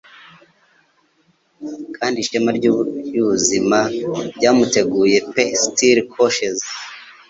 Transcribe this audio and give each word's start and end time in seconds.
Kandi 1.95 2.17
Ishema 2.23 2.49
ryubuzima 2.57 3.79
ryamuteguye 4.35 5.17
pe 5.33 5.43
stilly 5.61 6.03
couches 6.13 6.57
we. 6.67 6.73